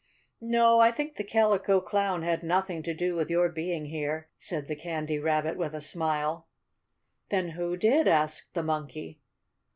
[0.41, 4.65] "No, I think the Calico Clown had nothing to do with your being here," said
[4.67, 6.47] the Candy Rabbit with a smile.
[7.29, 9.19] "Then who did?" asked the Monkey.